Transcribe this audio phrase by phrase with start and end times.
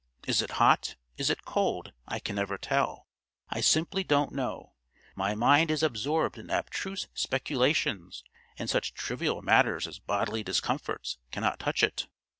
[0.25, 0.95] Is it hot?
[1.19, 1.93] is it cold?
[2.07, 3.07] I can never tell;
[3.51, 4.73] I simply don't know.
[5.15, 8.23] My mind is absorbed in abstruse speculations
[8.57, 12.07] and such trivial matters as bodily discomforts cannot touch it.